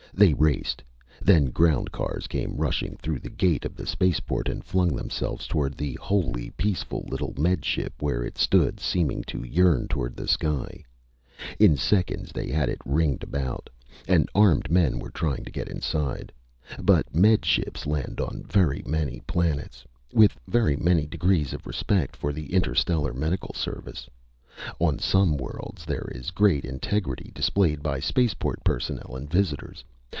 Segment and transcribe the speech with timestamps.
[0.13, 0.83] They raced.
[1.21, 5.75] Then ground cars came rushing through the gate of the spaceport and flung themselves toward
[5.77, 10.83] the wholly peaceful little Med Ship where it stood seeming to yearn toward the sky.
[11.59, 13.69] In seconds they had it ringed about,
[14.05, 16.33] and armed men were trying to get inside.
[16.83, 22.33] But Med Ships land on very many planets, with very many degrees of respect for
[22.33, 24.09] the Interstellar Medical Service.
[24.79, 29.85] On some worlds there is great integrity displayed by spaceport personnel and visitors.